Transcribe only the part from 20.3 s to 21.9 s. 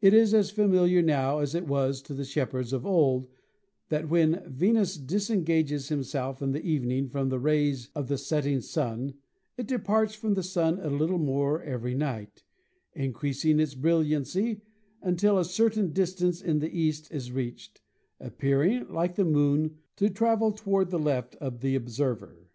toward the left of the